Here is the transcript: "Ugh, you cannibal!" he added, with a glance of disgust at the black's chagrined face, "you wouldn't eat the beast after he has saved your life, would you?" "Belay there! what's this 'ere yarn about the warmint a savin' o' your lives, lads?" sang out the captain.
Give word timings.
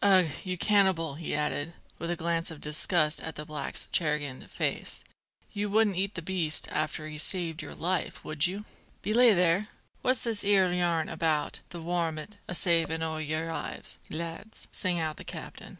"Ugh, 0.00 0.28
you 0.44 0.56
cannibal!" 0.56 1.16
he 1.16 1.34
added, 1.34 1.72
with 1.98 2.08
a 2.08 2.14
glance 2.14 2.52
of 2.52 2.60
disgust 2.60 3.20
at 3.20 3.34
the 3.34 3.44
black's 3.44 3.88
chagrined 3.92 4.48
face, 4.48 5.02
"you 5.52 5.68
wouldn't 5.68 5.96
eat 5.96 6.14
the 6.14 6.22
beast 6.22 6.68
after 6.70 7.08
he 7.08 7.14
has 7.14 7.24
saved 7.24 7.62
your 7.62 7.74
life, 7.74 8.24
would 8.24 8.46
you?" 8.46 8.64
"Belay 9.02 9.34
there! 9.34 9.70
what's 10.00 10.22
this 10.22 10.44
'ere 10.44 10.72
yarn 10.72 11.08
about 11.08 11.58
the 11.70 11.82
warmint 11.82 12.38
a 12.46 12.54
savin' 12.54 13.02
o' 13.02 13.18
your 13.18 13.50
lives, 13.52 13.98
lads?" 14.08 14.68
sang 14.70 15.00
out 15.00 15.16
the 15.16 15.24
captain. 15.24 15.78